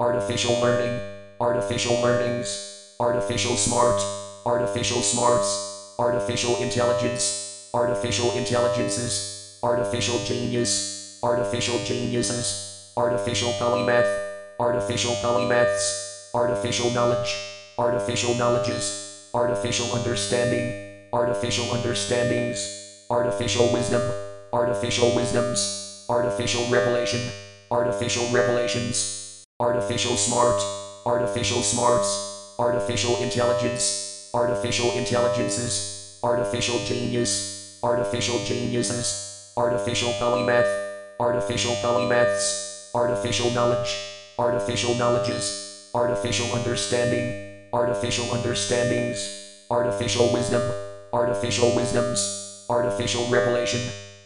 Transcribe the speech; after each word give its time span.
artificial 0.00 0.60
learning, 0.60 1.00
artificial 1.40 2.00
learnings, 2.00 2.94
artificial 3.00 3.56
smart, 3.56 4.00
artificial 4.46 5.02
smarts, 5.02 5.96
artificial 5.98 6.56
intelligence, 6.62 7.68
artificial 7.74 8.30
intelligences, 8.36 9.58
artificial 9.64 10.16
genius, 10.24 11.18
artificial 11.24 11.76
geniuses, 11.84 12.92
artificial 12.96 13.50
polymath, 13.54 14.06
artificial 14.60 15.14
polymaths, 15.16 16.30
artificial 16.32 16.90
knowledge, 16.90 17.34
artificial 17.76 18.34
knowledges, 18.34 19.30
artificial 19.34 19.92
understanding, 19.96 21.08
artificial 21.12 21.64
understandings, 21.74 23.04
artificial 23.10 23.72
wisdom, 23.72 24.02
artificial 24.52 25.12
wisdoms, 25.16 26.06
artificial 26.08 26.62
revelation, 26.70 27.20
artificial 27.72 28.30
revelations, 28.32 29.17
artificial 29.60 30.16
smart, 30.16 30.62
artificial 31.04 31.62
smarts, 31.62 32.54
artificial 32.60 33.20
intelligence, 33.20 34.30
artificial 34.32 34.92
intelligences, 34.92 36.20
artificial 36.22 36.78
genius, 36.86 37.80
artificial 37.82 38.38
geniuses, 38.44 39.52
artificial 39.56 40.12
polymath, 40.20 40.68
artificial 41.18 41.74
polymaths, 41.82 42.94
artificial 42.94 43.50
knowledge, 43.50 43.98
artificial 44.38 44.94
knowledges, 44.94 45.90
artificial 45.92 46.46
understanding, 46.56 47.66
artificial 47.72 48.32
understandings, 48.32 49.66
artificial 49.72 50.32
wisdom, 50.32 50.62
artificial 51.12 51.74
wisdoms, 51.74 52.64
artificial 52.70 53.26
revelation, 53.28 53.80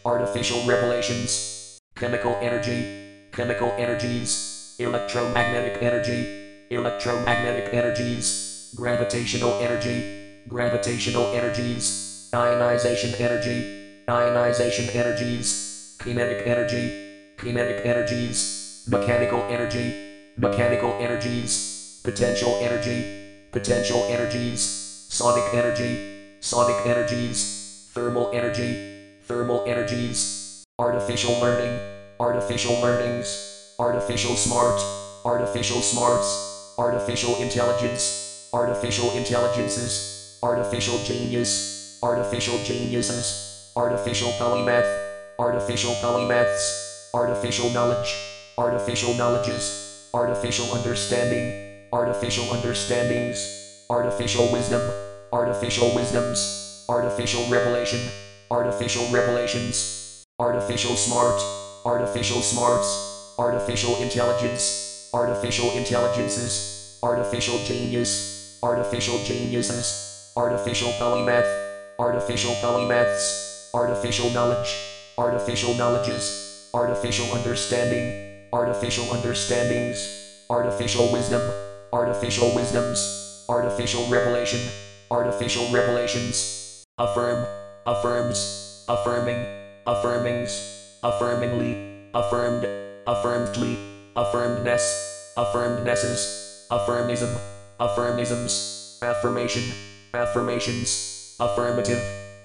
artificial 0.05 0.63
revelations, 0.67 1.79
chemical 1.95 2.37
energy, 2.43 2.85
chemical 3.33 3.73
energies, 3.79 4.52
electromagnetic 4.79 5.83
energy, 5.83 6.67
electromagnetic 6.71 7.75
energies, 7.75 8.73
gravitational 8.75 9.53
energy, 9.61 10.43
gravitational 10.49 11.27
energies, 11.35 12.31
ionization 12.35 13.15
energy, 13.21 14.03
ionization 14.09 14.89
energies, 14.97 15.97
kinetic 16.01 16.47
energy, 16.47 17.35
kinetic 17.37 17.85
energies, 17.85 18.85
mechanical 18.89 19.43
energy, 19.51 19.95
mechanical 20.37 20.93
energies, 20.99 22.01
potential 22.03 22.59
energy, 22.63 23.29
potential 23.53 24.03
energies, 24.09 25.07
sonic 25.11 25.45
energy, 25.53 26.39
sonic 26.41 26.87
energies, 26.87 27.91
thermal 27.93 28.31
energy, 28.33 29.19
thermal 29.27 29.63
energies, 29.67 30.65
artificial 30.79 31.39
learning, 31.41 31.79
artificial 32.19 32.81
learnings, 32.81 33.52
artificial 33.83 34.37
smart, 34.37 34.81
artificial 35.25 35.81
smarts, 35.83 36.77
artificial 36.79 37.35
intelligence, 37.43 38.49
artificial 38.55 39.11
intelligences, 39.17 40.39
artificial 40.41 40.97
genius, 41.03 41.99
artificial 42.01 42.57
geniuses, 42.63 43.73
artificial 43.75 44.31
polymath, 44.39 44.87
artificial 45.37 45.91
polymaths, 45.95 47.11
artificial 47.13 47.71
knowledge, 47.71 48.15
artificial 48.57 49.15
knowledges, 49.15 50.09
artificial 50.15 50.73
understanding, 50.77 51.51
artificial 51.93 52.45
understandings, 52.55 53.85
artificial 53.91 54.47
wisdom, 54.53 54.83
artificial 55.33 55.93
wisdoms, 55.97 56.87
artificial 56.89 57.43
revelation, 57.51 58.01
artificial 58.49 59.05
revelations, 59.11 60.23
artificial 60.39 60.95
smart, 60.95 61.43
artificial 61.85 62.41
smarts, 62.43 63.12
artificial 63.39 63.97
intelligence, 64.03 65.09
artificial 65.15 65.71
intelligences, 65.73 66.99
artificial 67.03 67.59
genius, 67.65 68.59
artificial 68.63 69.19
geniuses, 69.25 70.33
artificial 70.37 70.91
polymath, 70.93 71.49
artificial 71.99 72.53
polymaths, 72.57 73.71
artificial 73.75 74.29
knowledge, 74.31 74.77
artificial 75.17 75.75
knowledges, 75.75 76.69
artificial 76.75 77.27
understanding, 77.35 78.47
artificial 78.53 79.05
understandings, 79.13 80.45
artificial 80.51 81.11
wisdom, 81.13 81.43
artificial 81.93 82.55
wisdoms, 82.55 83.45
artificial 83.49 84.07
revelation, 84.11 84.61
artificial 85.11 85.65
revelations, 85.73 86.85
affirm, 86.99 87.47
affirms, 87.87 88.85
affirming, 88.89 89.47
affirmings, 89.87 91.01
affirmingly, 91.03 92.09
affirmed, 92.15 92.92
affirmedly, 93.07 93.77
affirmedness, 94.15 94.85
affirmednesses, 95.37 96.67
affirmism, 96.71 97.37
affirmisms, 97.81 99.03
affirmation, 99.03 99.63
affirmations, 100.15 101.35
affirmative, 101.41 102.01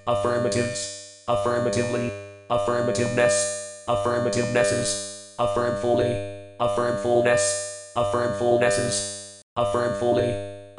affirmatives, 0.08 1.24
affirmatively, 1.28 2.10
affirmativeness, 2.50 3.86
affirmativenesses, 3.88 5.36
affirm 5.38 5.80
fully, 5.82 6.12
affirm 6.60 6.98
fullness, 7.04 7.94
affirm 7.96 8.34
fullnesses, 8.40 9.42
affirm 9.56 9.94
fully, 10.00 10.30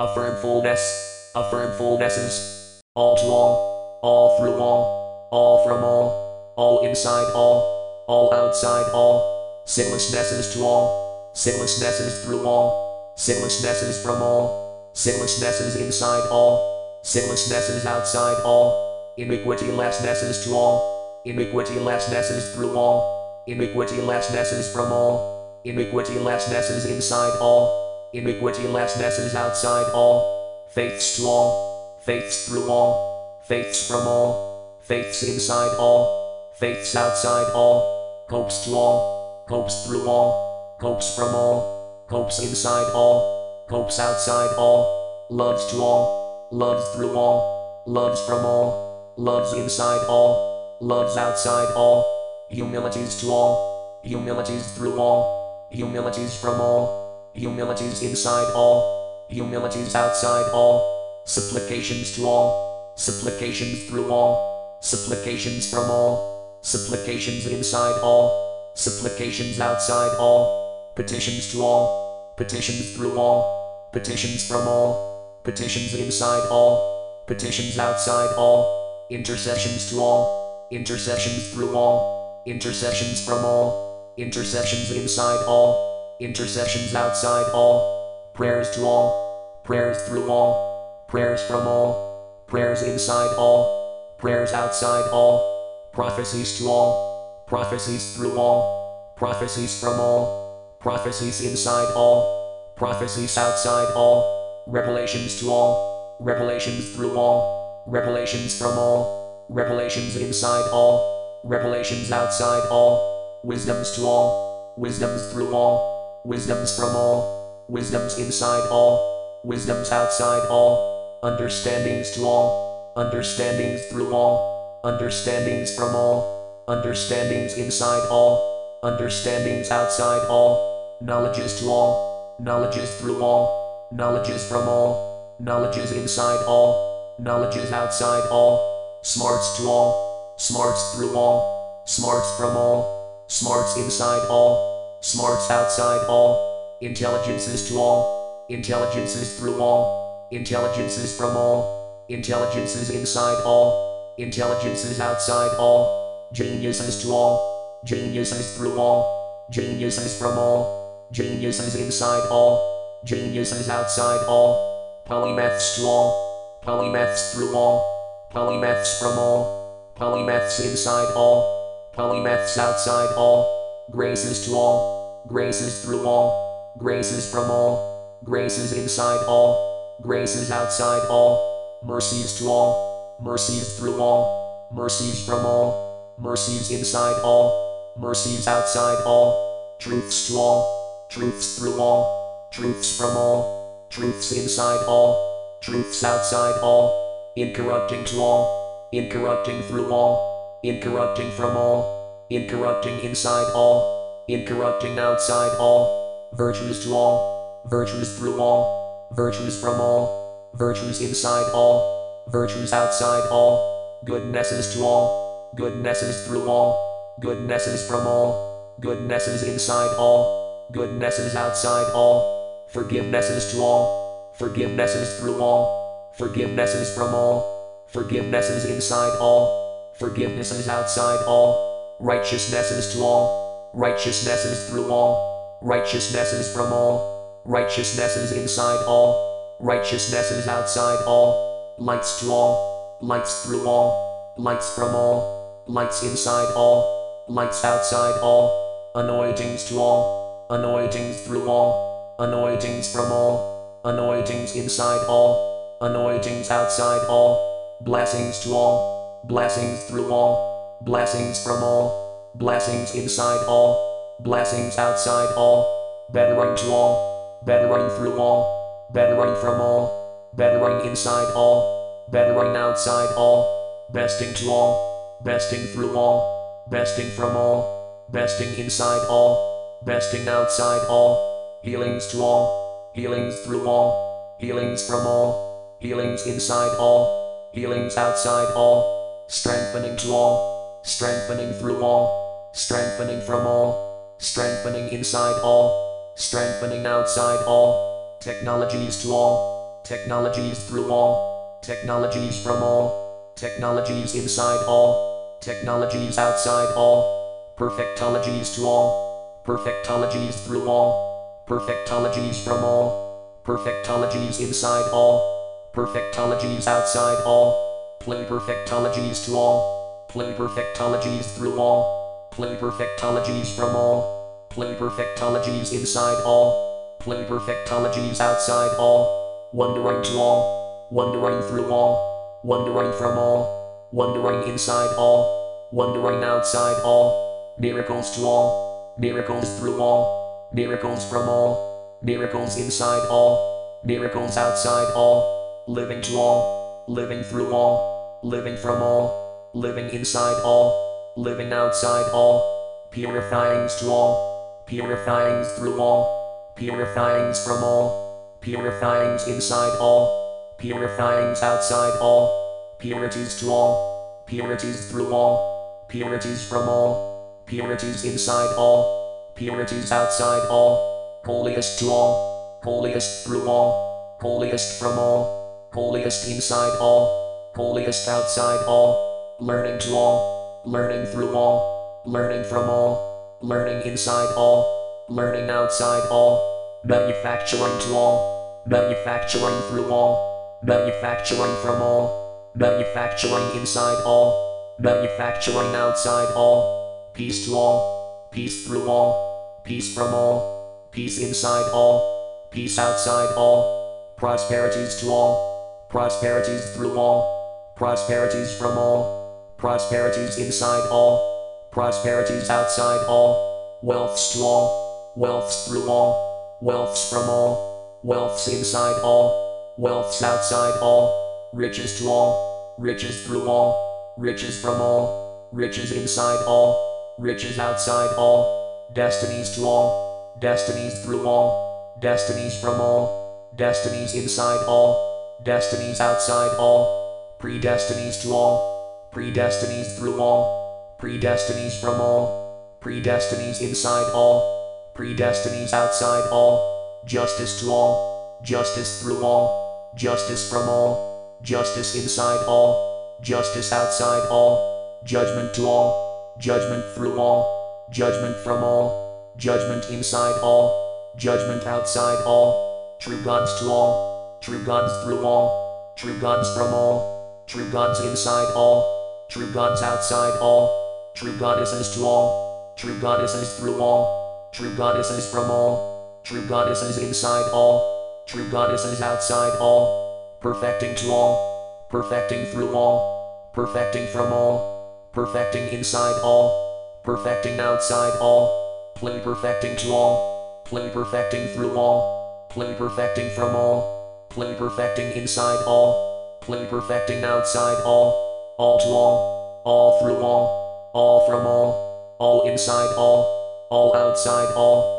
affirm 0.00 0.34
fullnesses, 0.42 2.80
all 2.96 3.16
to 3.16 3.26
all, 3.26 4.00
all 4.02 4.38
through 4.38 4.58
all, 4.58 5.28
all 5.30 5.64
from 5.64 5.84
all, 5.84 6.54
all 6.56 6.84
inside 6.84 7.30
all, 7.34 8.04
all 8.08 8.34
outside 8.34 8.90
all, 8.92 9.37
sinlessnesses 9.68 10.54
to 10.54 10.62
all, 10.64 11.30
sinlessnesses 11.34 12.24
through 12.24 12.46
all, 12.46 13.12
sinlessnesses 13.18 14.02
from 14.02 14.22
all, 14.22 14.90
sinlessnesses 14.94 15.76
inside 15.78 16.26
all, 16.30 17.00
sinlessnesses 17.04 17.84
outside 17.84 18.42
all, 18.44 19.14
iniquitylessnesses 19.18 20.42
to 20.42 20.54
all, 20.54 21.22
iniquitylessnesses 21.26 22.54
through 22.54 22.78
all, 22.78 23.44
iniquitylessnesses 23.46 24.72
from 24.72 24.90
all, 24.90 25.60
iniquitylessnesses 25.66 26.86
inside 26.86 27.38
all, 27.38 28.08
iniquitylessnesses 28.14 29.34
outside 29.34 29.92
all, 29.92 30.64
faiths 30.70 31.18
to 31.18 31.26
all, 31.26 31.98
faiths 32.00 32.48
through 32.48 32.70
all, 32.70 33.38
faiths 33.44 33.86
from 33.86 34.08
all, 34.08 34.78
faiths 34.80 35.22
inside 35.24 35.76
all, 35.78 36.50
faiths 36.54 36.96
outside 36.96 37.52
all, 37.52 38.24
hopes 38.30 38.64
to 38.64 38.74
all, 38.74 39.17
hopes 39.48 39.86
through 39.86 40.06
all, 40.06 40.76
hopes 40.78 41.16
from 41.16 41.34
all, 41.34 42.04
hopes 42.10 42.38
inside 42.40 42.92
all, 42.92 43.64
hopes 43.70 43.98
outside 43.98 44.54
all, 44.58 45.26
loves 45.30 45.64
to 45.72 45.78
all, 45.78 46.48
loves 46.50 46.86
through 46.94 47.16
all, 47.16 47.82
loves 47.86 48.20
from 48.26 48.44
all, 48.44 49.14
loves 49.16 49.54
inside 49.54 50.04
all, 50.06 50.76
loves 50.82 51.16
outside 51.16 51.72
all, 51.74 52.04
humilities 52.50 53.18
to 53.20 53.28
all, 53.28 54.00
humilities 54.02 54.70
through 54.72 54.98
all, 54.98 55.66
humilities 55.70 56.38
from 56.38 56.60
all, 56.60 57.30
humilities 57.32 58.02
inside 58.02 58.52
all, 58.54 59.24
humilities 59.30 59.94
outside 59.94 60.50
all, 60.52 61.22
supplications 61.24 62.14
to 62.14 62.26
all, 62.26 62.92
supplications 62.96 63.84
through 63.84 64.10
all, 64.10 64.78
supplications 64.82 65.70
from 65.70 65.90
all, 65.90 66.58
supplications 66.60 67.46
inside 67.46 67.98
all, 68.02 68.47
supplications 68.78 69.58
outside 69.58 70.16
all, 70.20 70.92
petitions 70.94 71.50
to 71.50 71.62
all, 71.62 72.32
petitions 72.36 72.94
through 72.94 73.18
all, 73.18 73.90
petitions 73.92 74.46
from 74.46 74.68
all, 74.68 75.40
petitions 75.42 75.94
inside 75.94 76.48
all, 76.48 77.24
petitions 77.26 77.76
outside 77.76 78.32
all, 78.36 79.06
intercessions 79.10 79.90
to 79.90 79.98
all, 79.98 80.68
intercessions 80.70 81.52
through 81.52 81.76
all, 81.76 82.40
intercessions 82.46 83.24
from 83.26 83.44
all, 83.44 84.14
intercessions 84.16 84.92
inside 84.92 85.44
all, 85.48 86.16
intercessions 86.20 86.94
outside 86.94 87.50
all, 87.52 88.30
prayers 88.32 88.70
to 88.70 88.84
all, 88.84 89.60
prayers 89.64 90.00
through 90.08 90.30
all, 90.30 91.04
prayers 91.08 91.42
from 91.42 91.66
all, 91.66 92.44
prayers 92.46 92.82
inside 92.84 93.34
all, 93.36 94.14
prayers 94.18 94.52
outside 94.52 95.10
all, 95.10 95.90
prophecies 95.92 96.60
to 96.60 96.68
all, 96.68 97.08
prophecies 97.48 98.14
through 98.14 98.38
all, 98.38 98.77
prophecies 99.18 99.80
from 99.80 99.98
all, 99.98 100.78
prophecies 100.78 101.44
inside 101.44 101.92
all, 101.96 102.72
prophecies 102.76 103.36
outside 103.36 103.92
all, 103.96 104.62
revelations 104.68 105.40
to 105.40 105.50
all, 105.50 106.16
revelations 106.20 106.94
through 106.94 107.18
all, 107.18 107.82
revelations 107.88 108.56
from 108.56 108.78
all, 108.78 109.44
revelations 109.48 110.14
inside 110.16 110.70
all, 110.72 111.42
revelations 111.42 112.12
outside 112.12 112.62
all, 112.70 113.40
wisdoms 113.42 113.96
to 113.96 114.02
all, 114.02 114.72
wisdoms 114.76 115.32
through 115.32 115.52
all, 115.52 116.22
wisdoms 116.24 116.76
from 116.76 116.94
all, 116.94 117.66
wisdoms 117.68 118.20
inside 118.20 118.68
all, 118.70 119.40
wisdoms 119.42 119.90
outside 119.90 120.46
all, 120.48 121.18
understandings 121.24 122.12
to 122.12 122.22
all, 122.22 122.94
understandings 122.96 123.84
through 123.86 124.14
all, 124.14 124.80
understandings 124.84 125.74
from 125.74 125.96
all, 125.96 126.62
understandings 126.68 127.58
inside 127.58 128.06
all, 128.12 128.47
understandings 128.82 129.70
outside 129.70 130.24
all, 130.28 130.96
knowledges 131.00 131.58
to 131.60 131.66
all, 131.66 132.36
knowledge 132.38 132.76
is 132.76 132.94
through 133.00 133.20
all, 133.22 133.88
knowledge 133.90 134.28
is 134.28 134.46
from 134.46 134.68
all, 134.68 135.34
knowledge 135.40 135.76
is 135.78 135.92
inside 135.92 136.44
all, 136.46 137.16
knowledge 137.18 137.56
is 137.56 137.72
outside 137.72 138.28
all, 138.30 139.00
smarts 139.02 139.56
to 139.58 139.64
all, 139.64 140.34
smarts 140.36 140.94
through 140.94 141.16
all, 141.16 141.82
smarts 141.86 142.36
from 142.36 142.56
all, 142.56 143.24
smarts 143.26 143.76
inside 143.76 144.24
all, 144.30 144.96
smarts 145.00 145.50
outside 145.50 146.06
all, 146.08 146.76
intelligences 146.80 147.68
to 147.68 147.78
all, 147.78 148.46
intelligences 148.48 149.38
through 149.40 149.60
all, 149.60 150.28
intelligences 150.30 151.16
from 151.16 151.36
all, 151.36 152.04
intelligences 152.08 152.90
inside 152.90 153.42
all, 153.44 154.14
intelligences 154.18 155.00
outside 155.00 155.50
all, 155.58 156.28
geniuses 156.32 157.02
to 157.02 157.10
all, 157.10 157.47
geniuses 157.84 158.56
through 158.56 158.78
all, 158.78 159.46
geniuses 159.50 160.18
from 160.18 160.36
all, 160.36 161.08
geniuses 161.12 161.76
inside 161.76 162.28
all, 162.30 163.00
geniuses 163.04 163.68
outside 163.68 164.24
all, 164.26 165.02
polymaths 165.06 165.76
to 165.76 165.86
all, 165.86 166.60
polymaths 166.62 167.32
through 167.32 167.54
all, 167.54 167.84
polymaths 168.32 168.98
from 168.98 169.18
all, 169.18 169.92
polymaths 169.96 170.64
inside 170.68 171.12
all, 171.14 171.90
polymaths 171.94 172.58
outside 172.58 173.14
all, 173.16 173.86
graces 173.90 174.46
to 174.46 174.54
all, 174.54 175.24
graces 175.28 175.84
through 175.84 176.06
all, 176.06 176.74
graces 176.78 177.30
from 177.30 177.50
all, 177.50 178.20
graces 178.24 178.72
inside 178.72 179.24
all, 179.26 179.96
graces 180.02 180.50
outside 180.50 181.06
all, 181.08 181.80
mercies 181.82 182.38
to 182.38 182.48
all, 182.48 183.16
mercies 183.20 183.78
through 183.78 184.00
all, 184.00 184.68
mercies 184.72 185.24
from 185.24 185.46
all, 185.46 186.14
mercies 186.18 186.70
inside 186.70 187.18
all, 187.22 187.67
mercies 187.98 188.46
outside 188.46 189.02
all, 189.04 189.76
truths 189.80 190.28
to 190.28 190.36
all, 190.36 191.06
truths 191.10 191.58
through 191.58 191.80
all, 191.80 192.48
truths 192.52 192.96
from 192.96 193.16
all, 193.16 193.88
truths 193.90 194.30
inside 194.32 194.84
all, 194.86 195.58
truths 195.60 196.04
outside 196.04 196.60
all, 196.62 197.32
incorrupting 197.34 198.04
to 198.04 198.20
all, 198.20 198.88
incorrupting 198.92 199.60
through 199.62 199.92
all, 199.92 200.60
incorrupting 200.62 201.28
from 201.32 201.56
all, 201.56 202.26
incorrupting 202.30 203.00
inside 203.00 203.50
all, 203.52 204.24
incorrupting 204.28 204.96
outside 204.96 205.56
all, 205.58 206.30
virtues 206.34 206.84
to 206.84 206.94
all, 206.94 207.64
virtues 207.66 208.16
through 208.16 208.40
all, 208.40 209.08
virtues 209.12 209.60
from 209.60 209.80
all, 209.80 210.50
virtues 210.54 211.00
inside 211.00 211.50
all, 211.52 212.24
virtues 212.28 212.72
outside 212.72 213.28
all, 213.32 214.00
goodnesses 214.04 214.72
to 214.74 214.84
all, 214.84 215.50
goodnesses 215.56 216.28
through 216.28 216.48
all, 216.48 216.87
goodnesses 217.20 217.86
from 217.88 218.06
all, 218.06 218.76
goodnesses 218.80 219.42
inside 219.42 219.92
all, 219.98 220.68
goodnesses 220.70 221.34
outside 221.34 221.90
all, 221.92 222.66
forgivenesses 222.72 223.52
to 223.52 223.60
all, 223.60 224.32
forgivenesses 224.38 225.18
through 225.18 225.40
all, 225.40 226.12
forgivenesses 226.16 226.94
from 226.94 227.12
all, 227.14 227.84
forgivenesses 227.92 228.70
inside 228.70 229.18
all, 229.20 229.92
forgivenesses 229.98 230.68
outside 230.68 231.24
all, 231.26 231.96
righteousnesses 231.98 232.94
to 232.94 233.02
all, 233.02 233.70
righteousnesses 233.74 234.70
through 234.70 234.88
all, 234.90 235.58
righteousnesses 235.60 236.54
from 236.54 236.72
all, 236.72 237.42
righteousnesses 237.44 238.30
inside 238.30 238.84
all, 238.86 239.56
righteousnesses 239.58 240.46
outside 240.46 241.02
all, 241.04 241.74
lights 241.78 242.20
to 242.20 242.30
all, 242.30 242.96
lights 243.00 243.44
through 243.44 243.66
all, 243.66 244.34
lights 244.36 244.72
from 244.76 244.94
all, 244.94 245.64
lights 245.66 246.04
inside 246.04 246.52
all, 246.54 246.97
lights 247.28 247.62
outside 247.62 248.18
all, 248.22 248.90
anointings 248.94 249.64
to 249.64 249.78
all, 249.78 250.46
anointings 250.48 251.20
through 251.20 251.46
all, 251.46 252.16
anointings 252.18 252.90
from 252.90 253.12
all, 253.12 253.80
anointings 253.84 254.56
inside 254.56 255.04
all, 255.08 255.76
anointings 255.82 256.50
outside 256.50 257.06
all, 257.08 257.78
blessings 257.82 258.38
to 258.40 258.54
all, 258.54 259.20
blessings 259.24 259.84
through 259.84 260.10
all, 260.10 260.78
blessings 260.86 261.42
from 261.44 261.62
all, 261.62 262.32
blessings 262.34 262.94
inside 262.94 263.44
all, 263.46 264.16
blessings 264.20 264.78
outside 264.78 265.30
all, 265.36 266.08
bettering 266.10 266.56
to 266.56 266.70
all, 266.70 267.42
bettering 267.44 267.90
through 267.98 268.18
all, 268.18 268.88
bettering 268.94 269.36
from 269.36 269.60
all, 269.60 270.30
bettering 270.34 270.86
inside 270.86 271.30
all, 271.34 272.06
bettering 272.10 272.56
outside 272.56 273.12
all, 273.18 273.86
besting 273.92 274.32
to 274.32 274.48
all, 274.48 275.20
besting 275.22 275.66
through 275.74 275.94
all, 275.94 276.37
besting 276.68 277.08
from 277.10 277.34
all, 277.34 278.06
besting 278.10 278.52
inside 278.58 279.06
all, 279.08 279.80
besting 279.84 280.28
outside 280.28 280.86
all, 280.88 281.60
healings 281.62 282.06
to 282.08 282.20
all, 282.20 282.90
healings 282.94 283.38
through 283.40 283.66
all, 283.66 284.36
healings 284.38 284.86
from 284.86 285.06
all, 285.06 285.76
healings 285.80 286.26
inside 286.26 286.76
all, 286.78 287.50
healings 287.54 287.96
outside 287.96 288.52
all, 288.54 289.24
strengthening 289.28 289.96
to 289.96 290.12
all, 290.12 290.80
strengthening 290.82 291.52
through 291.54 291.82
all, 291.82 292.50
strengthening 292.52 293.20
from 293.22 293.46
all, 293.46 294.14
strengthening 294.18 294.92
inside 294.92 295.40
all, 295.42 296.12
strengthening 296.16 296.84
outside 296.84 297.42
all, 297.46 298.18
technologies 298.20 299.02
to 299.02 299.12
all, 299.12 299.80
technologies 299.84 300.68
through 300.68 300.90
all, 300.90 301.60
technologies 301.62 302.42
from 302.42 302.62
all, 302.62 303.32
technologies 303.36 304.14
inside 304.14 304.62
all, 304.66 305.07
technologies 305.40 306.18
outside 306.18 306.72
all, 306.74 307.54
perfectologies 307.56 308.56
to 308.56 308.66
all, 308.66 309.42
perfectologies 309.44 310.44
through 310.44 310.68
all, 310.68 311.44
perfectologies 311.46 312.42
from 312.42 312.64
all, 312.64 313.40
perfectologies 313.44 314.40
inside 314.40 314.90
all, 314.92 315.70
perfectologies 315.72 316.66
outside 316.66 317.22
all, 317.24 317.96
play 318.00 318.24
perfectologies 318.24 319.24
to 319.26 319.36
all, 319.36 320.06
play 320.08 320.34
perfectologies 320.34 321.36
through 321.36 321.58
all, 321.58 322.28
play 322.32 322.56
perfectologies 322.56 323.54
from 323.54 323.76
all, 323.76 324.46
play 324.50 324.74
perfectologies 324.74 325.72
inside 325.72 326.20
all, 326.24 326.96
play 326.98 327.24
perfectologies 327.24 328.20
outside 328.20 328.76
all, 328.78 329.48
wondering 329.52 330.02
to 330.02 330.18
all, 330.18 330.88
wondering 330.90 331.40
through 331.48 331.70
all, 331.70 332.40
wondering 332.42 332.92
from 332.98 333.16
all, 333.16 333.57
wondering 333.92 334.48
inside 334.48 334.94
all, 334.98 335.68
wondering 335.72 336.22
outside 336.22 336.76
all, 336.84 337.54
miracles 337.58 338.14
to 338.16 338.24
all, 338.26 338.94
miracles 338.98 339.58
through 339.58 339.80
all, 339.80 340.50
miracles 340.52 341.08
from 341.08 341.28
all, 341.28 341.98
miracles 342.02 342.58
inside 342.58 343.06
all, 343.08 343.80
miracles 343.84 344.36
outside 344.36 344.92
all, 344.94 345.64
living 345.66 346.02
to 346.02 346.16
all, 346.16 346.84
living 346.86 347.22
through 347.22 347.52
all, 347.54 348.20
living 348.22 348.56
from 348.56 348.82
all, 348.82 349.50
living 349.54 349.88
inside 349.90 350.38
all, 350.44 351.14
living 351.16 351.52
outside 351.52 352.10
all, 352.12 352.88
purifyings 352.90 353.74
to 353.76 353.88
all, 353.88 354.64
purifyings 354.66 355.50
through 355.52 355.80
all, 355.80 356.52
purifyings 356.56 357.42
from 357.42 357.64
all, 357.64 358.36
purifyings 358.42 359.26
inside 359.28 359.78
all, 359.80 360.54
purifyings 360.58 361.42
outside 361.42 361.98
all, 362.02 362.37
purities 362.78 363.34
to 363.40 363.50
all, 363.50 364.22
purities 364.26 364.88
through 364.88 365.12
all, 365.12 365.84
purities 365.88 366.46
from 366.48 366.68
all, 366.68 367.42
purities 367.44 368.04
inside 368.04 368.54
all, 368.56 369.32
purities 369.34 369.90
outside 369.90 370.46
all, 370.48 371.20
holiest 371.24 371.80
to 371.80 371.86
all, 371.86 372.60
holiest 372.62 373.26
through 373.26 373.48
all, 373.48 374.16
holiest 374.20 374.78
from 374.78 374.96
all, 374.96 375.68
holiest 375.72 376.30
inside 376.30 376.78
all, 376.80 377.50
holiest 377.56 378.08
outside 378.08 378.64
all, 378.68 379.36
learning 379.40 379.78
to 379.80 379.94
all, 379.94 380.62
learning 380.64 381.04
through 381.06 381.34
all, 381.34 382.02
learning 382.06 382.44
from 382.44 382.70
all, 382.70 383.38
learning 383.40 383.84
inside 383.88 384.32
all, 384.36 385.04
learning 385.08 385.50
outside 385.50 386.06
all, 386.12 386.80
manufacturing 386.84 387.76
to 387.80 387.94
all, 387.94 388.62
manufacturing 388.68 389.60
through 389.68 389.90
all, 389.90 390.60
manufacturing 390.62 391.56
from 391.60 391.82
all, 391.82 392.27
manufacturing 392.58 393.54
inside 393.54 394.02
all, 394.04 394.74
manufacturing 394.80 395.76
outside 395.76 396.26
all, 396.34 397.12
peace 397.14 397.46
to 397.46 397.54
all, 397.54 398.28
peace 398.32 398.66
through 398.66 398.88
all, 398.88 399.62
peace 399.62 399.94
from 399.94 400.12
all, 400.12 400.88
peace 400.90 401.22
inside 401.22 401.70
all, 401.72 402.48
peace 402.50 402.76
outside 402.76 403.32
all, 403.36 404.12
prosperities 404.16 404.96
to 404.96 405.06
all, 405.08 405.86
prosperities 405.88 406.74
through 406.74 406.98
all, 406.98 407.72
prosperities 407.76 408.52
from 408.58 408.76
all, 408.76 409.54
prosperities 409.56 410.38
inside 410.38 410.88
all, 410.90 411.68
prosperities 411.70 412.50
outside 412.50 413.06
all, 413.06 413.78
wealths 413.84 414.32
to 414.32 414.40
all, 414.42 415.14
wealths 415.16 415.68
through 415.68 415.88
all, 415.88 416.58
wealths 416.60 417.08
from 417.08 417.30
all, 417.30 418.00
wealths 418.04 418.48
inside 418.48 419.00
all, 419.04 419.76
wealths 419.78 420.24
outside 420.24 420.76
all, 420.82 421.50
riches 421.52 422.00
to 422.00 422.08
all, 422.08 422.47
riches 422.78 423.26
through 423.26 423.48
all, 423.48 424.14
riches 424.16 424.60
from 424.60 424.80
all, 424.80 425.48
riches 425.50 425.90
inside 425.90 426.44
all, 426.46 427.16
riches 427.18 427.58
outside 427.58 428.14
all, 428.16 428.88
destinies 428.92 429.54
to 429.56 429.64
all, 429.64 430.32
destinies 430.38 431.04
through 431.04 431.26
all, 431.26 431.96
destinies 431.98 432.58
from 432.60 432.80
all, 432.80 433.50
destinies 433.56 434.14
inside 434.14 434.64
all, 434.68 435.36
destinies 435.42 436.00
outside 436.00 436.56
all, 436.58 437.34
predestinies 437.40 438.22
to 438.22 438.32
all, 438.32 439.10
predestinies 439.12 439.98
through 439.98 440.20
all, 440.20 440.94
predestinies 441.00 441.80
from 441.80 442.00
all, 442.00 442.78
predestinies 442.80 443.60
inside 443.60 444.08
all, 444.14 444.92
predestinies 444.94 445.72
outside 445.72 446.28
all, 446.30 447.02
justice 447.04 447.60
to 447.60 447.70
all, 447.70 448.38
justice 448.44 449.02
through 449.02 449.24
all, 449.24 449.92
justice 449.96 450.48
from 450.48 450.68
all, 450.68 451.07
justice 451.42 451.94
inside 451.94 452.44
all, 452.46 453.18
justice 453.20 453.72
outside 453.72 454.28
all, 454.30 455.00
judgment 455.04 455.54
to 455.54 455.66
all, 455.66 456.34
judgment 456.38 456.84
through 456.94 457.18
all, 457.18 457.86
judgment 457.90 458.36
from 458.38 458.64
all, 458.64 459.32
judgment 459.36 459.88
inside 459.90 460.38
all, 460.42 461.12
judgment 461.16 461.64
outside 461.66 462.22
all, 462.26 462.96
true 462.98 463.22
gods 463.22 463.60
to 463.60 463.66
all, 463.66 464.38
true 464.40 464.64
gods 464.64 464.92
through 465.04 465.24
all, 465.24 465.94
true 465.96 466.18
gods 466.20 466.52
from 466.56 466.74
all, 466.74 467.44
true 467.46 467.70
gods 467.70 468.00
inside 468.00 468.52
all, 468.56 469.26
true 469.28 469.50
gods 469.52 469.80
outside 469.82 470.36
all, 470.40 471.12
true 471.14 471.36
goddesses 471.38 471.94
to 471.94 472.04
all, 472.04 472.74
true 472.76 472.98
goddesses 473.00 473.58
through 473.58 473.80
all, 473.80 474.50
true 474.52 474.74
goddesses 474.76 475.30
from 475.30 475.50
all, 475.50 476.20
true 476.24 476.46
goddesses 476.48 476.98
inside 476.98 477.48
all, 477.52 478.24
true 478.26 478.48
goddesses 478.50 479.00
outside 479.00 479.56
all, 479.60 480.07
perfecting 480.40 480.94
to 480.94 481.10
all, 481.10 481.86
perfecting 481.90 482.44
through 482.46 482.72
all, 482.74 483.50
perfecting 483.52 484.06
from 484.06 484.32
all, 484.32 485.10
perfecting 485.12 485.66
inside 485.68 486.20
all, 486.22 487.00
perfecting 487.02 487.58
outside 487.58 488.16
all, 488.20 488.92
play 488.94 489.20
perfecting 489.20 489.74
to 489.76 489.90
all, 489.90 490.62
play 490.64 490.88
perfecting 490.90 491.48
through 491.48 491.76
all, 491.76 492.46
play 492.50 492.72
perfecting 492.74 493.28
from 493.30 493.56
all, 493.56 494.26
play 494.28 494.54
perfecting 494.54 495.10
inside 495.16 495.60
all, 495.66 496.38
play 496.40 496.64
perfecting 496.66 497.24
outside 497.24 497.82
all, 497.84 498.54
all 498.58 498.78
to 498.78 498.86
all, 498.86 499.62
all 499.64 500.00
through 500.00 500.22
all, 500.22 500.90
all 500.94 501.28
from 501.28 501.46
all, 501.46 502.16
all 502.20 502.48
inside 502.48 502.94
all, 502.96 503.66
all 503.70 503.96
outside 503.96 504.52
all. 504.54 504.97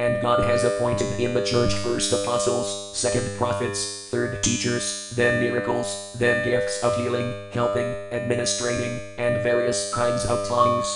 And 0.00 0.22
God 0.22 0.40
has 0.48 0.64
appointed 0.64 1.20
in 1.20 1.34
the 1.34 1.44
church 1.44 1.74
first 1.74 2.10
apostles, 2.14 2.96
second 2.96 3.36
prophets, 3.36 4.08
third 4.10 4.42
teachers, 4.42 5.12
then 5.14 5.42
miracles, 5.42 6.16
then 6.18 6.42
gifts 6.42 6.82
of 6.82 6.96
healing, 6.96 7.34
helping, 7.52 7.84
administrating, 8.10 8.98
and 9.18 9.42
various 9.42 9.92
kinds 9.92 10.24
of 10.24 10.48
tongues. 10.48 10.88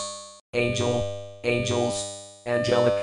Angel, 0.54 1.04
angels, 1.44 2.40
angelic, 2.46 2.94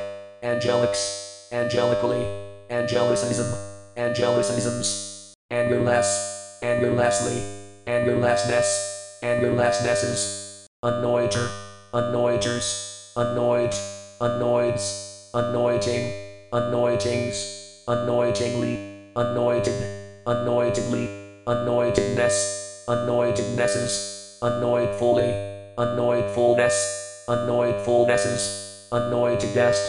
angelics, 0.41 1.47
angelically, 1.51 2.25
angelicism, 2.71 3.53
angelicisms, 3.95 5.35
angerless, 5.51 6.55
angerlessly, 6.63 7.45
angerlessness, 7.85 9.19
angerlessnesses, 9.21 10.65
anointer, 10.83 11.47
anointers, 11.93 13.13
anoint, 13.15 13.79
anoints, 14.19 15.10
anointing, 15.33 16.11
anointings, 16.51 17.83
anointingly, 17.87 18.77
anointed, 19.15 19.73
anointedly, 20.27 21.07
anointedness, 21.47 22.83
anointednesses, 22.89 24.39
anointfully, 24.41 25.31
anointfulness, 25.77 26.75
anointfulnesses, 27.29 28.89
anointedest, 28.91 29.81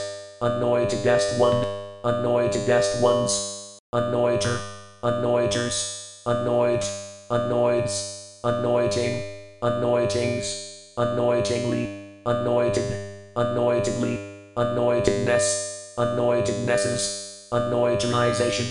anointedest 0.42 1.40
one, 1.40 1.66
anointedest 2.04 3.02
ones, 3.02 3.80
anointer, 3.92 4.56
anointers, 5.02 6.22
anoint, 6.25 6.84
anoints, 7.30 8.40
anointing, 8.44 9.20
anointings, 9.61 10.92
anointingly, 10.96 11.88
anointed, 12.26 13.32
anointedly, 13.34 14.31
anointedness, 14.56 15.94
anointednesses, 15.97 17.49
anointerization, 17.52 18.66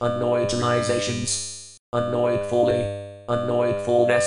anointerizations, 0.00 1.76
anointfully, 1.92 2.80
anointfulness, 3.28 4.24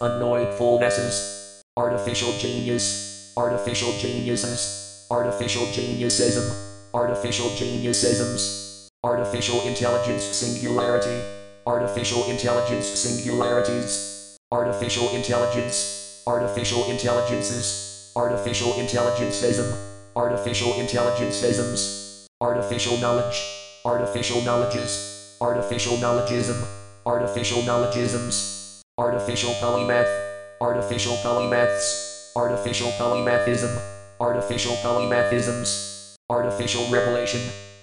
anointfulnesses, 0.00 1.60
artificial 1.76 2.32
genius, 2.38 3.32
artificial 3.36 3.92
geniuses, 4.00 5.06
artificial 5.10 5.66
geniusism, 5.66 6.50
artificial 6.92 7.48
geniusisms, 7.50 8.88
artificial 9.04 9.60
intelligence 9.62 10.24
singularity, 10.24 11.22
artificial 11.66 12.24
intelligence 12.28 12.86
singularities, 12.86 14.36
artificial 14.50 15.08
intelligence, 15.14 16.22
artificial 16.26 16.84
intelligences, 16.90 18.12
artificial 18.16 18.72
intelligenceism, 18.74 19.87
artificial 20.18 20.72
intelligenceisms, 20.72 22.26
artificial 22.40 22.96
knowledge, 22.96 23.38
artificial 23.84 24.40
knowledges, 24.42 25.36
artificial 25.40 25.96
knowledgeism, 25.98 26.58
artificial 27.06 27.62
knowledgeisms, 27.62 28.80
artificial 28.98 29.52
polymath, 29.62 30.10
artificial 30.60 31.14
polymaths, 31.22 32.32
artificial 32.34 32.90
polymathism, 32.98 33.70
artificial 34.20 34.74
polymathisms, 34.82 36.16
artificial 36.28 36.82
revelation, 36.90 37.40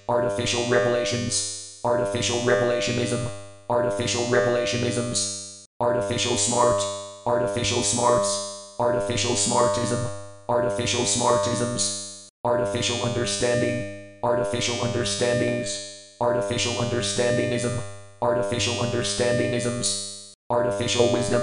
artificial 0.09 0.69
revelations, 0.69 1.79
artificial 1.85 2.39
revelationism, 2.39 3.31
artificial 3.69 4.23
revelationisms, 4.23 5.63
artificial 5.79 6.35
smart, 6.35 6.83
artificial 7.25 7.81
smarts, 7.81 8.75
artificial 8.77 9.31
smartism, 9.31 10.05
artificial 10.49 11.05
smartisms, 11.05 12.04
artificial 12.45 13.03
understanding, 13.03 14.19
artificial 14.21 14.75
understandings, 14.85 16.15
artificial 16.21 16.73
understandingism, 16.73 17.75
artificial 18.21 18.75
understandingisms, 18.75 20.33
artificial 20.51 21.11
wisdom, 21.11 21.41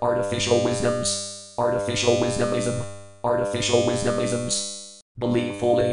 artificial 0.00 0.64
wisdoms, 0.64 1.54
artificial 1.58 2.14
wisdomism, 2.18 2.80
artificial 3.24 3.80
wisdomisms, 3.80 5.00
believe 5.18 5.56
fully, 5.56 5.90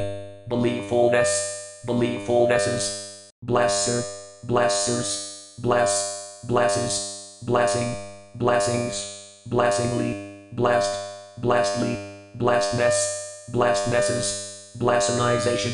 believefulness, 0.48 1.82
believefulnesses, 1.88 3.32
blesser, 3.44 4.04
blessers, 4.46 5.60
bless, 5.60 6.46
blesses, 6.48 7.44
blessing, 7.48 7.96
blessings, 8.36 9.42
blessingly, 9.48 10.54
blessed, 10.54 11.42
blessedly, 11.42 11.98
blessedness, 12.36 13.48
blessednesses, 13.52 14.51
blasphemization, 14.78 15.74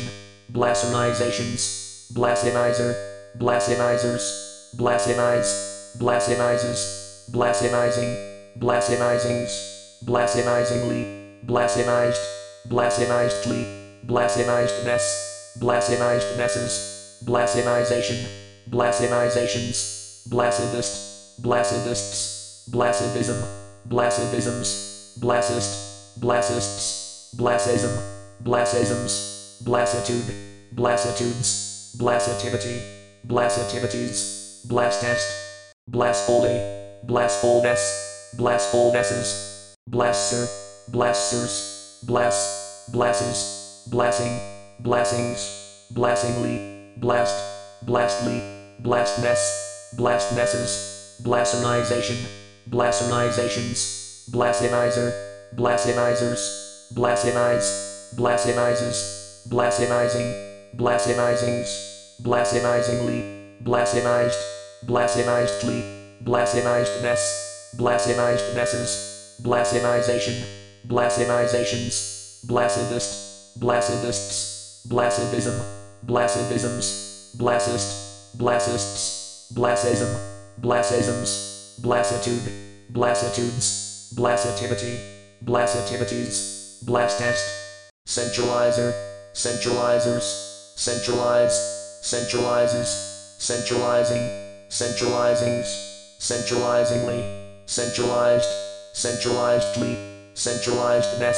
blasphemizations, 0.52 2.10
blasphemizer, 2.12 2.94
blasphemizers, 3.38 4.24
blasphemize, 4.76 5.96
blasphemizes, 5.98 7.28
blasphemizing, 7.30 8.16
blasphemizings, 8.58 9.50
blasphemizingly, 10.04 11.46
blasphemized, 11.46 12.24
blasphemizedly, 12.68 13.64
blasphemizedness, 14.06 15.04
blasphemizednesses, 15.58 17.24
blasphemization, 17.24 18.26
blasphemizations, 18.70 20.26
blasphemist, 20.28 21.42
blasphemists, 21.42 22.64
blasphebism, 22.70 23.42
blasphebisms, 23.88 25.18
blasphist, 25.20 26.20
blasphist, 26.20 27.36
blasism, 27.36 28.17
blasisms, 28.42 29.62
blassitude, 29.64 30.34
blassitudes, 30.74 31.96
blassitivity, 31.96 32.80
blassitivities, 33.26 34.66
blastest, 34.68 35.26
blastfully, 35.88 36.60
blastfulness, 37.04 37.80
blastfulnesses, 38.36 39.74
blasser, 39.86 40.46
blasters, 40.92 42.02
bless, 42.06 42.88
blasses, 42.92 43.84
blessing, 43.90 44.38
blessings, 44.80 45.88
blessingly, 45.92 46.94
blast, 46.98 47.34
blastly, 47.84 48.42
blastness, 48.80 49.92
blastnesses, 49.96 51.20
blasphemization, 51.22 52.16
blasphemizations, 52.70 54.30
blasphemizer, 54.30 55.12
blasphemizers, 55.56 56.92
blasphemize, 56.94 57.87
blasphemizes, 58.16 59.44
blasphemizing, 59.48 60.32
blasphemizings, 60.76 61.68
blasphemizingly, 62.22 63.22
blasphemized, 63.62 64.40
blasphemizedly, 64.86 65.82
blasphemizedness, 66.24 67.74
blasphemizednesses, 67.76 69.40
blasphemization, 69.42 70.44
blasphemizations, 70.86 72.44
blasphemist, 72.44 73.58
blasphemists, 73.58 74.86
blasphebism, 74.88 75.60
blasphebisms, 76.06 77.34
blassist, 77.36 78.34
blassists, 78.36 79.52
blassism, 79.54 80.08
blassisms, 80.60 81.76
blassitude, 81.80 82.52
blassitudes, 82.92 84.12
blassitivity, 84.14 84.98
blassitivities, 85.44 86.84
blastest, 86.84 87.67
centralizer, 88.08 88.94
centralizers, 89.34 90.72
centralize, 90.76 91.52
centralizes, 92.00 92.88
centralizing, 93.38 94.22
centralizings, 94.70 95.68
centralizingly, 96.18 97.22
centralized, 97.66 98.48
centralizedly, 98.94 99.94
centralizedness, 100.32 101.36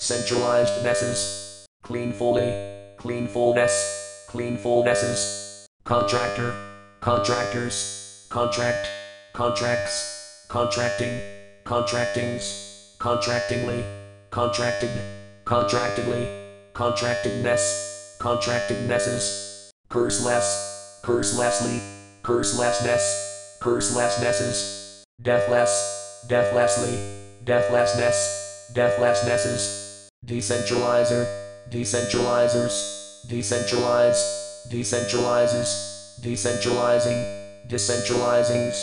centralizednesses, 0.00 1.66
cleanfully, 1.82 2.50
cleanfulness, 2.96 4.24
cleanfulnesses, 4.26 5.66
contractor, 5.84 6.54
contractors, 7.02 8.26
contract, 8.30 8.88
contracts, 9.34 10.46
contracting, 10.48 11.20
contractings, 11.66 12.96
contractingly, 12.98 13.84
contracted, 14.30 14.90
contractedly, 15.46 16.26
contractedness, 16.74 18.18
contractednesses, 18.18 19.70
curseless, 19.88 21.00
curselessly, 21.04 21.80
curselessness, 22.24 23.58
curselessnesses, 23.60 25.04
deathless, 25.22 26.24
deathlessly, 26.28 26.98
deathlessness, 27.44 28.72
deathlessnesses, 28.74 30.08
decentralizer, 30.26 31.24
decentralizers, 31.70 33.22
decentralize, 33.28 34.18
decentralizes, 34.68 36.18
decentralizing, 36.20 37.22
decentralizings, 37.68 38.74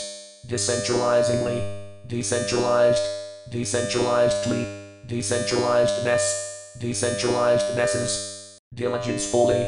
decentralizingly, 0.48 1.60
decentralized, 2.08 3.04
decentralizedly, 3.52 4.84
decentralizedness, 5.08 6.53
decentralizednesses, 6.80 8.58
diligencefully, 8.74 9.62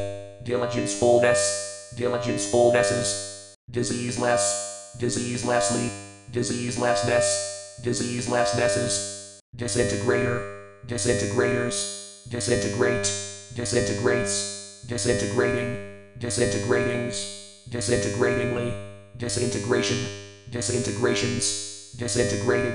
diligencefulness, 0.43 1.93
diligencefulnesses, 1.95 3.55
diseaseless, 3.71 4.93
diseaselessly, 5.00 5.89
diseaselessness, 6.31 7.79
diseaselessnesses, 7.83 9.39
disintegrator, 9.55 10.41
disintegrators, 10.88 12.27
disintegrate, 12.29 13.05
disintegrates, 13.55 14.83
disintegrating, 14.88 15.77
disintegratings, 16.19 17.69
disintegratingly, 17.69 18.74
disintegration, 19.17 19.97
disintegrations, 20.51 21.93
disintegrated, 21.97 22.74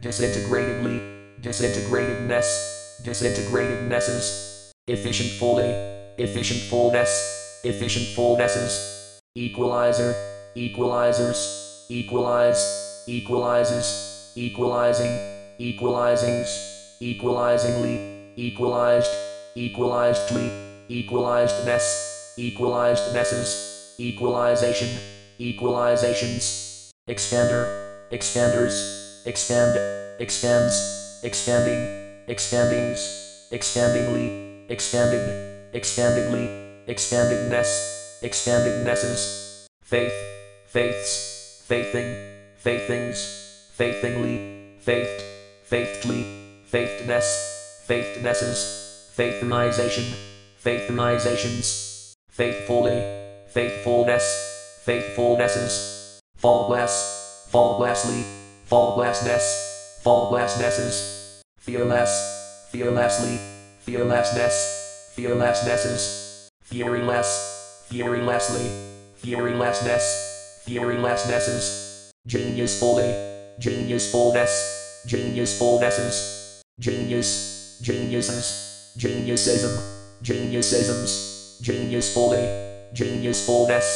disintegratedly, 0.00 1.40
disintegratedness, 1.40 2.77
disintegratednesses, 3.02 4.72
efficient 4.88 5.30
fully, 5.38 5.70
efficient 6.18 6.60
fullness, 6.70 7.60
efficient 7.64 8.06
fullnesses, 8.16 9.18
equalizer, 9.34 10.14
equalizers, 10.56 11.86
equalize, 11.88 13.04
equalizes, 13.06 14.32
equalizing, 14.36 15.10
equalizings, 15.60 16.96
equalizingly, 17.00 18.32
equalized, 18.36 19.10
equalizedly, 19.56 20.50
equalizedness, 20.90 22.34
equalizednesses, 22.38 23.94
equalization, 23.98 24.88
equalizations, 25.38 26.90
expander, 27.08 27.66
expanders, 28.10 29.26
expand, 29.26 29.78
expands, 30.20 31.20
expanding, 31.22 31.97
expandings, 32.28 33.48
expandingly, 33.50 34.68
expanded, 34.68 35.72
expandingly, 35.72 36.46
expandingness, 36.86 38.20
expandingnesses, 38.22 39.66
faith, 39.82 40.12
faiths, 40.66 41.62
faithing, 41.66 42.14
faithings, 42.62 43.70
faithingly, 43.74 44.78
faithed, 44.78 45.22
faithedly, 45.64 46.24
faithedness, 46.70 47.86
faithednesses, 47.86 49.10
faithonization, 49.16 50.14
faithonizations, 50.62 52.12
faithfully, 52.28 53.00
faithfulness, 53.48 54.82
faithfulnesses, 54.84 56.20
fallglass, 56.38 57.40
fallglassly, 57.50 58.22
fallglassness, 58.68 60.02
fallglassnesses, 60.04 61.17
fearless, 61.68 62.66
fearlessly, 62.72 63.38
fearlessness, 63.80 65.12
fearlessnesses, 65.14 66.48
furyless, 66.64 67.28
furylessly, 67.90 68.66
furylessness, 69.20 70.64
furylessnesses, 70.64 72.10
geniusfully, 72.26 73.12
geniusfulness, 73.60 75.04
geniusfulnesses, 75.06 76.62
genius, 76.80 77.78
geniuses, 77.82 78.94
geniusism, 78.96 79.76
geniusisms, 80.22 81.60
geniusfully, 81.60 82.44
geniusfulness, 82.94 83.86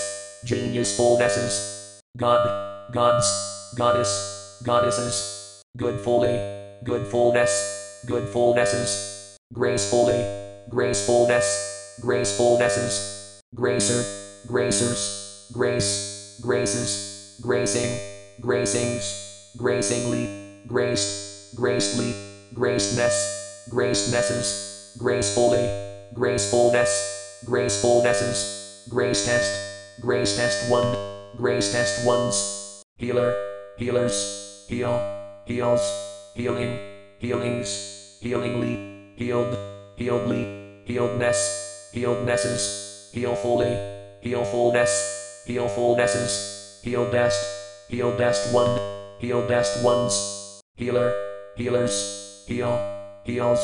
geniusfulnesses, 0.45 2.01
God, 2.19 2.93
gods, 2.93 3.73
goddess, 3.79 4.61
goddesses, 4.63 5.63
goodfully, 5.79 6.62
goodfulness, 6.85 8.05
goodfulnesses, 8.09 9.37
gracefully, 9.53 10.25
gracefulness, 10.69 11.99
gracefulnesses, 12.03 13.41
gracer, 13.55 14.03
gracers, 14.49 15.51
grace, 15.53 16.41
graces, 16.43 17.39
gracing, 17.41 17.99
gracings, 18.41 19.57
gracingly, 19.57 20.63
graced, 20.67 21.55
gracedly, 21.55 22.13
gracedness, 22.55 23.69
gracednesses, 23.71 24.99
gracefully, 24.99 25.69
gracefulness, 26.15 27.43
gracefulnesses, 27.47 28.89
grace 28.89 29.25
test, 29.25 30.01
grace 30.01 30.37
test 30.37 30.69
one, 30.71 30.97
grace 31.37 31.71
test 31.73 32.05
ones, 32.05 32.83
healer, 32.97 33.35
healers, 33.79 34.67
heal, 34.69 34.99
heals, 35.47 36.12
healing, 36.35 36.79
healings, 37.19 38.19
healingly, 38.23 39.13
healed, 39.17 39.57
healedly, 39.99 40.85
healedness, 40.87 41.91
healednesses, 41.93 43.13
healfully, 43.15 43.73
healfulness, 44.23 45.45
healfulnesses, 45.47 46.83
healbest, 46.85 47.45
healbest 47.91 48.55
one, 48.55 48.79
healbest 49.21 49.85
ones, 49.85 50.61
healer, 50.75 51.13
healers, 51.57 52.45
heal, 52.49 52.79
heals, 53.25 53.61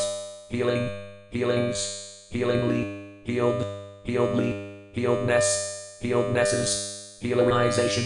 healing, 0.51 0.89
healings, 1.31 2.29
healingly, 2.31 3.23
healed, 3.25 3.65
healedly, 4.05 4.93
healedness, 4.95 6.01
healednesses, 6.03 7.19
healerization, 7.23 8.05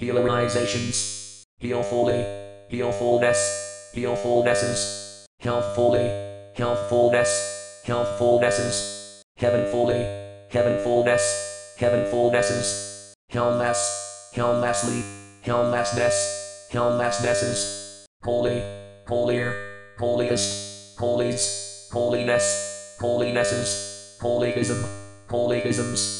healerizations, 0.00 1.44
healfully, 1.60 2.24
healfulness, 2.70 3.69
healfulnesses, 3.94 5.24
healthfully, 5.40 6.06
healthfulness, 6.54 7.82
healthfulnesses, 7.84 9.22
heavenfully, 9.36 10.04
heavenfulness, 10.50 11.74
heavenfulnesses, 11.78 13.12
helmless, 13.30 14.30
helmlessly, 14.34 15.02
helmlessness, 15.42 16.68
helmlessnesses, 16.70 18.06
holy, 18.22 18.62
holier, 19.08 19.54
holiest, 19.98 20.98
holies, 20.98 21.88
holiness, 21.92 22.96
holinesses, 23.00 24.18
holyism, 24.20 24.84
holyisms. 25.28 26.19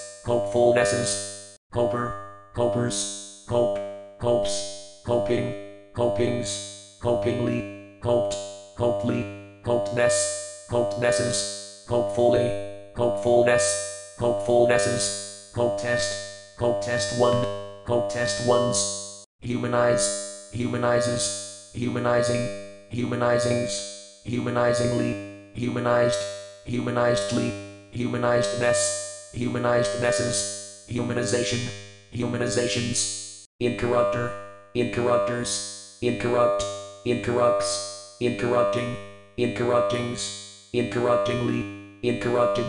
hopefulnesses, 0.25 1.57
coper, 1.73 2.13
copers, 2.53 3.43
cope, 3.49 3.79
copes, 4.19 5.01
coping, 5.05 5.53
copings, 5.93 6.97
copingly, 7.01 7.99
coped, 8.01 8.35
copely, 8.77 9.25
copeness, 9.63 10.67
copenesses, 10.69 11.87
copefully, 11.87 12.47
copefulness, 12.95 14.15
copefulnesses, 14.19 15.51
copetest, 15.55 16.55
copetest 16.57 17.19
one, 17.19 17.43
copetest 17.87 18.45
ones, 18.47 19.25
humanize, 19.39 20.49
humanizes, 20.53 21.71
humanizing, 21.73 22.47
humanizings, 22.91 24.21
humanizingly, 24.23 25.55
humanized, 25.55 26.19
humanizedly, 26.65 27.51
humanizedness, 27.91 29.10
humanizednesses, 29.33 30.85
humanization, 30.89 31.69
humanizations, 32.13 33.45
incorrupter, 33.59 34.31
incorrupters, 34.75 35.97
incorrupt, 36.01 36.63
incorrupts, 37.05 38.17
incorrupting, 38.19 38.95
incorruptings, 39.37 40.69
incorruptingly, 40.73 41.63
incorrupted, 42.03 42.65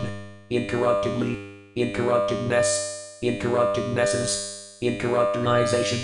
incorruptedly, 0.49 1.37
incorruptedness, 1.75 3.19
incorruptednesses, 3.21 4.77
incorruptorization, 4.81 5.99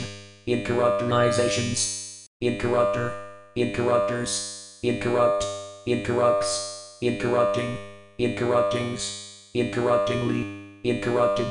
incorruptorizations, 0.48 2.26
incorrupter, 2.41 3.13
incorruptors, 3.56 4.80
incorrupt, 4.84 5.45
incorrupts, 5.86 6.98
incorrupting, 7.02 7.78
incorruptings, 8.17 9.29
incorruptingly, 9.56 10.46
incorrupted, 10.84 11.48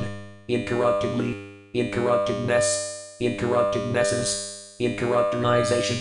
incorruptedly, 0.46 1.34
incorruptedness, 1.74 3.16
incorruptednesses, 3.20 4.76
incorruptorization, 4.78 5.98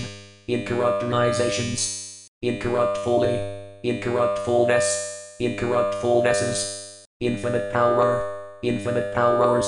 incorruptorizations, 0.48 2.28
incorruptfully, 2.44 3.34
incorruptfulness, 3.84 5.38
incorruptfulnesses, 5.42 7.04
infinite 7.20 7.74
power, 7.74 8.60
infinite 8.62 9.16
powers, 9.16 9.66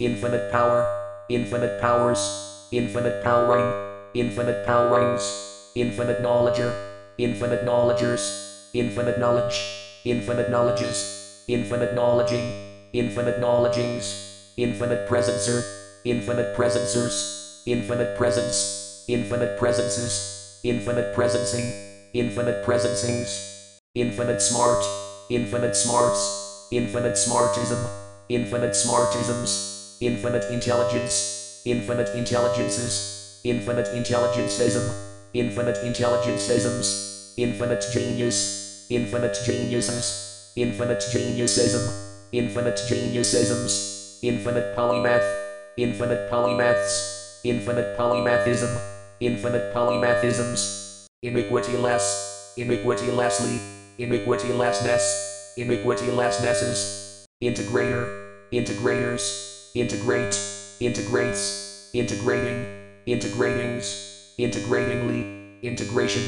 infinite 0.00 0.50
power, 0.50 0.84
infinite 1.30 1.80
powers, 1.80 2.66
infinite 2.72 3.22
powering, 3.22 4.10
infinite 4.14 4.66
powerings, 4.66 5.70
infinite 5.76 6.20
knowledger, 6.22 6.74
infinite 7.18 7.64
knowledgers, 7.64 8.70
infinite 8.74 9.20
knowledge, 9.20 9.60
infinite 10.04 10.50
knowledges, 10.50 11.17
infinite 11.48 11.94
knowledging, 11.94 12.52
infinite 12.92 13.40
knowledgings, 13.40 14.52
infinite 14.58 15.08
presencer, 15.08 15.64
infinite 16.04 16.54
presencers, 16.54 17.62
infinite 17.66 18.16
presence, 18.18 19.04
infinite 19.08 19.58
presences, 19.58 20.60
infinite 20.62 21.14
presencing, 21.14 21.72
infinite 22.12 22.62
presencings, 22.64 23.78
infinite 23.94 24.42
smart, 24.42 24.84
infinite 25.30 25.74
smarts, 25.74 26.68
infinite 26.70 27.14
smartism, 27.14 27.82
infinite 28.28 28.72
smartisms, 28.72 29.96
infinite 30.02 30.44
intelligence, 30.52 31.62
infinite 31.64 32.14
intelligences, 32.14 33.40
infinite 33.44 33.86
intelligensism, 33.94 34.94
infinite 35.32 35.76
intelligensisms, 35.76 37.32
infinite 37.38 37.86
genius, 37.90 38.86
infinite 38.90 39.38
geniuses, 39.46 40.27
infinite 40.58 40.98
geniusism, 41.12 41.86
infinite 42.32 42.80
geniusisms, 42.88 44.18
infinite 44.24 44.76
polymath, 44.76 45.24
infinite 45.76 46.28
polymaths, 46.28 47.38
infinite 47.44 47.96
polymathism, 47.96 48.76
infinite 49.20 49.72
polymathisms, 49.72 51.06
iniquity 51.22 51.76
less, 51.76 52.54
iniquity 52.56 53.06
lessly, 53.06 53.60
iniquity 53.98 54.48
lessness, 54.48 55.54
iniquity 55.56 56.10
lessnesses, 56.10 57.24
integrator, 57.40 58.08
integrators, 58.52 59.70
integrate, 59.76 60.36
integrates, 60.80 61.88
integrating, 61.94 62.66
integratings, 63.06 64.34
integratingly, 64.40 65.62
integration, 65.62 66.24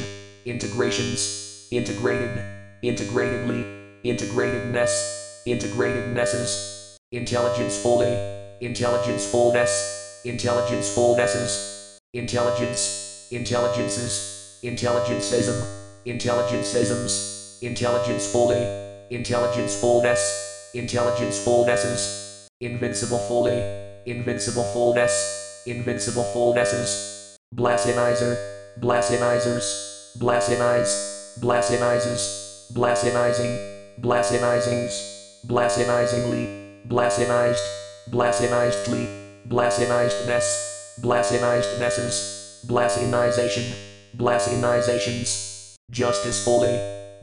integrations, 0.47 1.67
integrated, 1.73 2.41
integratedly, 2.85 3.80
integratedness, 4.05 5.43
integratednesses, 5.47 6.97
intelligence 7.13 7.77
fully, 7.83 8.17
intelligence 8.61 9.31
fullness, 9.31 10.23
intelligence 10.25 10.95
fullnesses, 10.95 11.99
intelligence, 12.15 13.29
intelligences, 13.31 14.59
intelligensism, 14.63 15.67
intelligensisms, 16.07 17.63
intelligence 17.63 18.31
fully, 18.31 18.63
intelligence 19.11 19.79
fullness, 19.79 20.71
intelligence 20.75 21.39
fullnesses, 21.45 22.49
invincible 22.61 23.19
fully, 23.19 23.63
invincible 24.07 24.65
fullness, 24.73 25.63
invincible 25.67 26.25
fullnesses, 26.35 27.37
blasinizer, 27.55 28.37
blasinizers, 28.81 30.17
blasinize, 30.19 31.39
blasinizes, 31.41 32.73
blasinizing, 32.73 33.70
blasinizings, 34.01 35.45
blasinizingly, 35.47 36.47
blasinized, 36.89 37.67
blasinizedly, 38.11 39.07
blasinizedness, 39.47 41.01
blasinizednesses, 41.03 42.65
blasinization, 42.67 43.75
blasinizations, 44.17 45.77
justice 45.91 46.43
fully, 46.45 46.75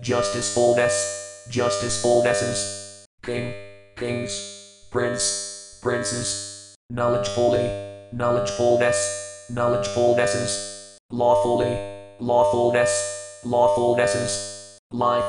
justice 0.02 0.54
fullness, 0.54 1.48
justice 1.50 2.02
fullnesses, 2.04 3.06
king, 3.24 3.54
kings, 3.96 4.88
prince, 4.92 5.80
princes, 5.82 6.76
knowledge 6.92 7.28
fully, 7.30 7.68
knowledge 8.14 8.52
fullness, 8.52 9.48
knowledge 9.50 9.88
fullnesses, 9.88 10.98
lawfully, 11.10 11.76
lawfulness, 12.20 13.42
lawfulnesses, 13.44 14.78
life, 14.92 15.26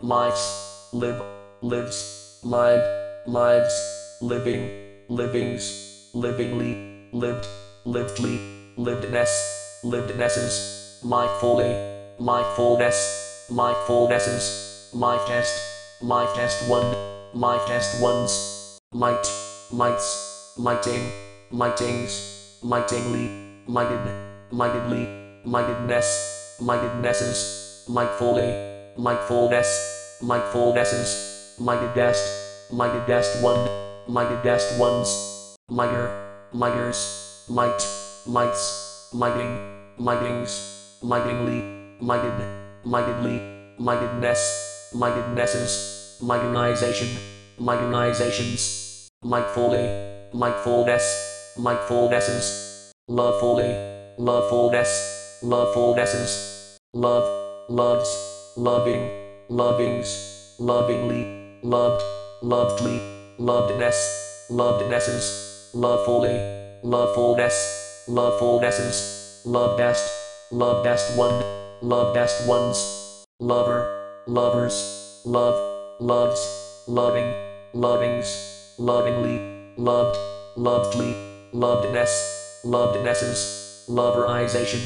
lives, 0.00 0.71
live, 0.92 1.22
lives, 1.62 2.38
live, 2.44 2.82
lives, 3.26 4.18
living, 4.20 4.68
livings, 5.08 6.10
livingly, 6.12 7.08
lived, 7.12 7.46
livedly, 7.86 8.38
livedness, 8.76 9.80
livednesses, 9.84 11.00
life 11.02 11.30
fully, 11.40 11.72
life 12.18 12.46
fullness, 12.56 13.46
life 13.50 13.76
fullnesses, 13.86 14.92
life 14.92 15.26
test, 15.26 16.02
life 16.02 16.34
test 16.34 16.68
one, 16.68 16.94
life 17.32 17.66
test 17.66 18.02
ones, 18.02 18.78
light, 18.92 19.26
lights, 19.72 20.54
lighting, 20.58 21.10
lightings, 21.50 22.58
lightingly, 22.62 23.30
lighted, 23.66 24.12
lightedly, 24.50 25.08
lightedness, 25.46 26.58
lightednesses, 26.60 27.88
lightfully, 27.88 28.52
lightfulness, 28.98 30.01
lightfulnesses, 30.22 31.58
lightedest, 31.58 32.70
lightedest 32.70 33.42
one, 33.42 33.68
lightedest 34.06 34.78
ones, 34.78 35.56
lighter, 35.68 36.46
lighters, 36.52 37.44
light, 37.48 37.82
lights, 38.26 39.10
lighting, 39.12 39.58
lightings, 39.98 40.98
lightingly, 41.02 41.60
lighted, 42.00 42.38
lightedly, 42.84 43.40
lightedness, 43.78 44.90
lightednesses, 44.94 46.20
lighterization, 46.22 47.18
lighterizations, 47.58 49.08
lightfully, 49.24 49.84
lightfulness, 50.32 51.56
lightfulnesses, 51.58 52.92
lovefully, 53.08 53.74
lovefulness, 54.18 55.40
lovefulnesses, 55.42 56.76
love, 56.94 57.26
loves, 57.68 58.52
loving, 58.56 59.21
lovings, 59.48 60.54
lovingly, 60.58 61.58
loved, 61.62 62.02
lovedly, 62.42 62.98
lovedness, 63.38 64.46
lovednesses, 64.50 65.70
lovefully, 65.74 66.36
lovefulness, 66.82 68.06
lovefulnesses, 68.08 69.42
lovedest, 69.46 70.08
lovedest 70.52 71.16
one, 71.16 71.42
lovedest 71.82 72.46
ones, 72.46 73.24
lover, 73.40 74.24
lovers, 74.26 75.22
love, 75.24 76.00
loves, 76.00 76.84
loving, 76.88 77.32
lovings, 77.74 78.74
lovingly, 78.78 79.38
loved, 79.76 80.16
lovedly, 80.56 81.14
lovedness, 81.52 82.62
lovednesses, 82.64 83.86
loverization, 83.88 84.80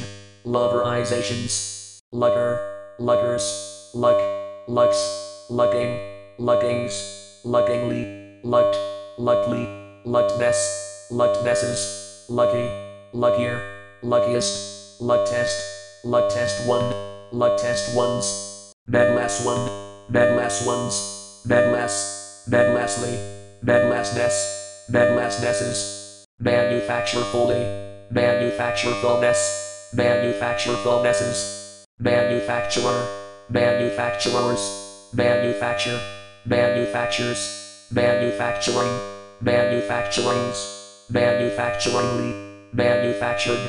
loverizations, 0.45 1.99
lugger, 2.13 2.61
luggers, 2.99 3.91
luck, 3.95 4.36
lucks, 4.69 5.47
lucking, 5.49 5.97
luckings, 6.39 7.41
luckingly, 7.45 8.41
lucked, 8.43 8.77
luckly, 9.17 9.65
luckedness, 10.05 11.09
lucknesses, 11.11 12.27
lucky, 12.29 12.69
luckier, 13.13 13.61
luckiest, 14.03 15.01
luck 15.01 15.25
test, 15.29 16.05
luck 16.05 16.33
test 16.33 16.67
one, 16.69 16.93
luck 17.33 17.57
test 17.61 17.97
ones, 17.97 18.73
medless 18.89 19.45
one, 19.45 19.71
medless 20.11 20.67
ones, 20.67 21.43
medless, 21.47 22.45
medlessly, 22.51 23.15
medlessness, 23.63 24.89
medlessnesses, 24.91 26.25
manufacture 26.41 27.23
fully, 27.31 27.63
manufacture 28.11 28.93
fullness, 28.95 29.93
manufacture 29.95 30.75
fullnesses, 30.83 31.85
manufacturer, 32.01 33.26
manufacturers, 33.49 35.11
manufacture, 35.13 36.01
manufactures, 36.45 37.89
manufacturing, 37.93 38.99
manufacturings, 39.43 41.09
manufacturingly, 41.11 42.35
manufactured, 42.73 43.61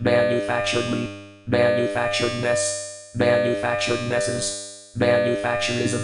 manufacturedly, 0.00 1.08
manufacturedness, 1.48 3.14
manufacturednesses, 3.16 4.96
manufacturism, 4.96 6.00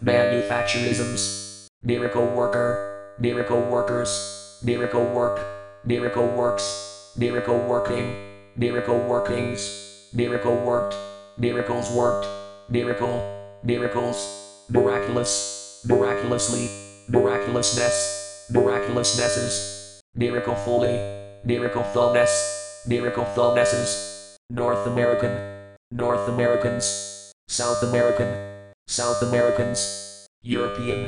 manufacturisms, 0.00 1.68
miracle 1.82 2.26
worker, 2.26 3.14
miracle 3.18 3.62
workers, 3.62 4.60
miracle 4.62 5.04
work, 5.06 5.40
miracle 5.84 6.28
works, 6.28 7.12
miracle 7.16 7.58
working, 7.58 8.14
miracle 8.56 8.98
workings, 9.00 10.08
miracle 10.14 10.56
worked, 10.56 10.96
miracles 11.36 11.90
worked, 11.90 12.26
miracle, 12.68 13.22
miracles, 13.62 14.64
miraculous, 14.68 15.84
miraculously, 15.86 16.68
miraculousness, 17.08 18.50
miraculousnesses, 18.52 20.00
miracle 20.14 20.54
fully, 20.54 20.98
miracle 21.44 21.84
fullness, 21.84 22.84
miracle 22.88 23.24
fullnesses, 23.24 24.36
North 24.50 24.86
American, 24.86 25.36
North 25.92 26.28
Americans, 26.28 27.32
South 27.48 27.82
American, 27.84 28.72
South 28.88 29.22
Americans, 29.22 30.26
European, 30.42 31.06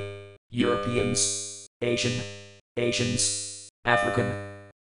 Europeans, 0.50 1.66
Asian, 1.82 2.22
Asians, 2.76 3.68
African, 3.84 4.32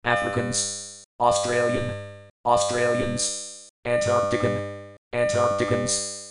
Africans, 0.04 1.06
Australian, 1.20 1.90
Australians, 2.46 3.70
Antarctican, 3.86 4.96
Antarcticans, 5.14 6.25